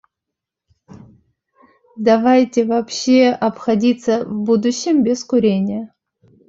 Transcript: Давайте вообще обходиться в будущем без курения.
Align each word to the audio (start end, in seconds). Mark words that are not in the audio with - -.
Давайте 1.95 2.65
вообще 2.65 3.27
обходиться 3.27 4.25
в 4.25 4.33
будущем 4.33 5.03
без 5.03 5.23
курения. 5.23 5.93